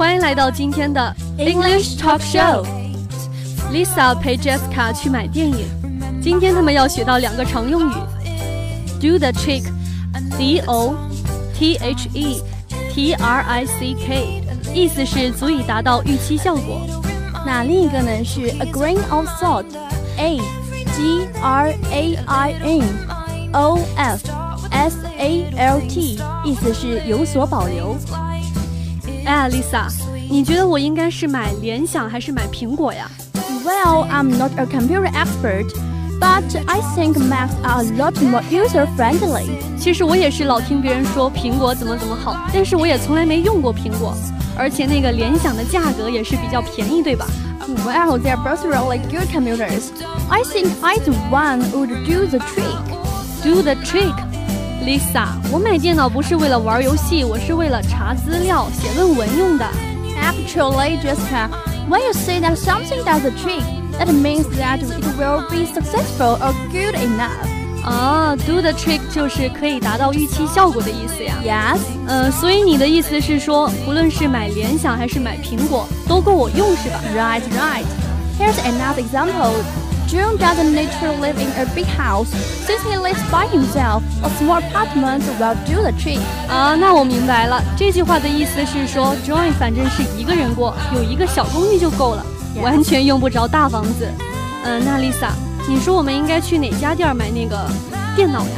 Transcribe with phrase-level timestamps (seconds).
[0.00, 5.67] 欢迎来到今天的 English Talk Show。Lisa 陪 Jessica 去买电影，
[6.21, 7.93] 今天他们要学到两个常用语：
[8.99, 10.95] do the trick，d o
[11.53, 12.41] t h e
[12.91, 14.41] t r i c k，
[14.73, 16.81] 意思是足以达到预期效果。
[17.45, 20.37] 那另一个呢是 a grain of salt，a
[20.95, 22.83] g r a i n
[23.53, 24.19] o f
[24.71, 27.95] s a l t，意思是有所保留。
[29.24, 29.88] 哎，Lisa，
[30.28, 33.10] 你觉得我应该是买联想还是买苹果呀？
[33.64, 35.66] Well, I'm not a computer expert,
[36.20, 39.48] but I think Macs are a lot more user-friendly.
[39.78, 44.14] 其实我也是老听别人说苹果怎么怎么好，但是我也从来没用过苹果，
[44.56, 47.26] 而且那个联想的价格也是比较便宜，对吧？
[47.84, 49.90] Well, they're both really good computers.
[50.28, 52.76] I think either one would do the trick.
[53.42, 54.14] Do the trick.
[54.84, 59.66] Lisa，我买电脑不是为了玩游戏，我是为了查资料、写论文用的。
[60.20, 61.48] Actually, Jessica,
[61.88, 63.62] when you say that something does the trick,
[63.98, 67.30] that means that it will be successful or good enough.
[67.84, 71.36] 啊，do the trick 就是可以达到预期效果的意思呀。
[71.44, 77.00] Yes，呃，所以你的意思是说，不论是买联想还是买苹果，都够我用是吧？
[77.14, 77.84] Right, right.
[78.38, 79.52] Here's another example.
[80.10, 82.28] June doesn't need to live in a big house.
[82.64, 86.20] Since he lives by himself, a small apartment will do the trick.
[86.48, 87.62] 啊，那我明白了。
[87.76, 92.24] 这句话的意思是说，John 反正是一个人过，有一个小公寓就够了，
[92.62, 94.08] 完全用不着大房子。
[94.64, 95.30] 嗯，那 Lisa，
[95.68, 97.68] 你说我们应该去哪家店买那个
[98.14, 98.50] 电脑呀？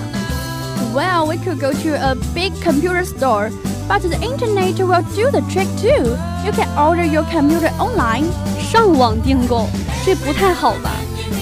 [0.94, 3.50] Well, we could go to a big computer store.
[3.88, 6.16] But the internet will do the trick too.
[6.44, 8.24] You can order your computer online.
[8.60, 9.66] 上网订购，
[10.04, 10.91] 这不太好吧？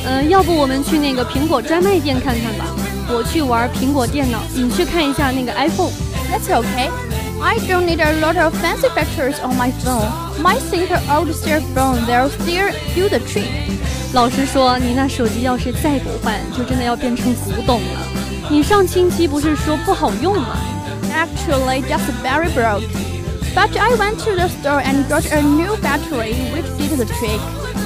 [0.06, 2.66] 嗯，要不我们去那个苹果专卖店看看吧。
[3.08, 6.90] 我去玩苹果电脑，你去看一下那个 iPhone。That's okay.
[7.40, 10.08] I don't need a lot of fancy features on my phone.
[10.40, 13.46] My simple old cell phone will still do the trick.
[14.12, 18.00] 老实说，你那手机要是再不换，就真的要变成古董了。
[18.48, 20.56] 你上星期不是说不好用吗？
[21.12, 22.82] Actually, just very broke.
[23.54, 27.40] But I went to the store and got a new battery, which did the trick.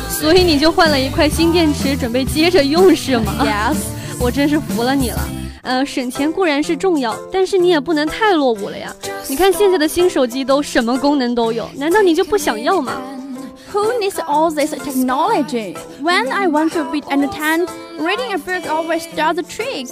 [0.10, 3.76] 所以你就换了一块新电池，准备接着用是吗？Yes，
[4.20, 5.20] 我真是服了你了。
[5.62, 8.96] 呃，省钱固然是重要，但是你也不能太落伍了呀。
[9.28, 12.94] 你看现在的新手机都什么功能都有，难道你就不想要吗
[13.74, 15.76] ？Who needs all this technology?
[16.02, 17.68] When I want to be entertained,
[18.00, 19.90] reading a book always does the trick.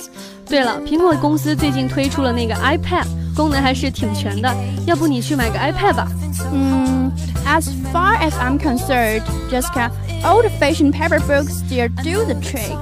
[0.48, 4.56] 对了，苹果公司最近推出了那个 iPad，功能还是挺全的。
[4.86, 6.08] 要不你去买个 iPad 吧？
[6.54, 7.12] 嗯
[7.46, 9.91] ，As far as I'm concerned, Jessica.
[10.25, 12.77] Old-fashioned paper books still do the trick.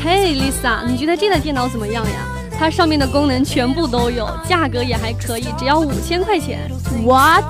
[0.00, 2.26] Hey Lisa，你觉得这台电脑怎么样呀？
[2.58, 6.70] 它上面的功能全部都有，价格也还可以，只要五千块钱。
[7.04, 7.44] What?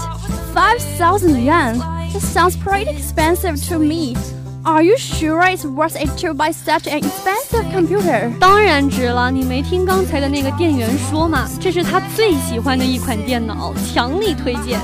[0.54, 1.78] Five thousand yuan?
[2.12, 4.16] That sounds pretty expensive to me.
[4.65, 8.31] Are you sure it's worth it to buy such an expensive computer?
[8.38, 11.49] 当然值了，你没听刚才的那个店员说吗？
[11.60, 14.78] 这是他最喜欢的一款电脑，强力推荐。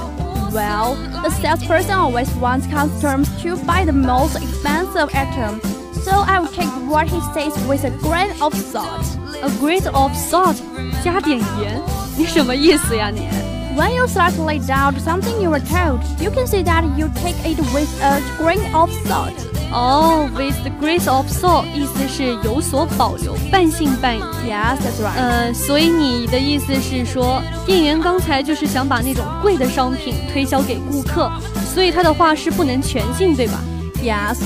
[0.52, 5.60] Well, the salesperson always wants customers to buy the most expensive item,
[6.04, 9.04] so I will take what he says with a grain of salt.
[9.42, 10.56] A grain of salt，
[11.02, 11.82] 加点盐，
[12.16, 13.28] 你什么意思呀你？
[13.76, 17.88] When you slightly doubt something you were told, you can say that you take it with
[18.00, 19.34] a grain of salt.
[19.72, 24.20] 哦，with the grace of soul，意思是有所保留，半信半疑。
[24.48, 25.16] Yes, that's right.
[25.16, 31.30] 呃，所以你的意思是说，店员刚才就是想把那种贵的商品推销给顾客，
[31.74, 33.58] 所以他的话是不能全信，对吧？
[34.02, 34.36] Yes.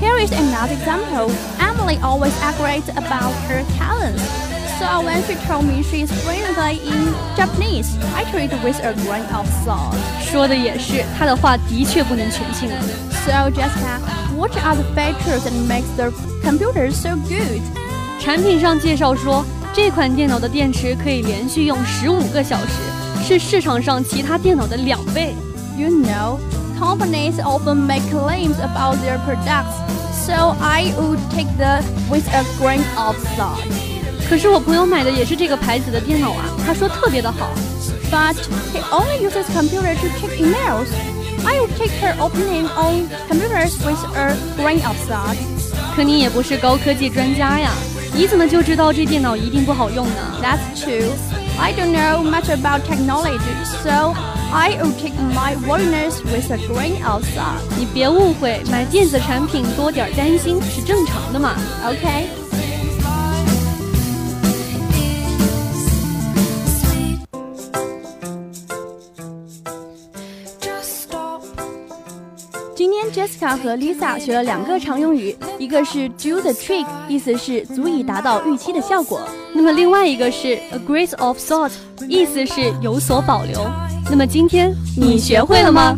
[0.00, 1.30] Here is another example.
[1.58, 4.22] Emily always agreed about her talents.
[4.78, 9.24] So when she told me she is fluent in Japanese, I treat with a grain
[9.34, 9.96] of salt.
[10.20, 12.76] 说的也是，她的话的确不能全信了。
[13.24, 14.00] So Jessica,
[14.36, 17.60] what are the features that makes the computer so good?
[18.20, 19.44] 产品上介绍说，
[19.74, 22.72] 这款电脑的电池可以连续用十五个小时，
[23.22, 25.34] 是市场上其他电脑的两倍。
[25.76, 26.38] You know,
[26.78, 29.76] companies often make claims about their products,
[30.26, 33.62] so I would take the with a grain of salt.
[34.28, 37.50] 可是我朋友买的也是这个牌子的电脑啊，他说特别的好。
[38.10, 38.34] But
[38.72, 40.88] he only uses computer to check emails.
[41.44, 45.36] I will take her opinion on computers with a grain of salt.
[45.94, 47.70] 可你也不是高科技专家呀，
[48.14, 50.40] 你怎么就知道这电脑一定不好用呢？
[50.42, 51.10] That's true.
[51.60, 53.40] I don't know much about technology,
[53.82, 54.14] so
[54.52, 57.62] I will take my worries with a grain of salt.
[57.76, 61.56] 你别误会，买电子产品多点担心是正常的嘛。
[61.84, 62.28] OK。
[73.13, 79.21] Jessica 和 Lisa 学了两个常用语，一个是 do the trick，意思是足以达到预期的效果。
[79.53, 81.71] 那么另外一个是 a grace of salt，
[82.09, 83.63] 意思是有所保留。
[84.09, 85.95] 那么今天你学会了吗？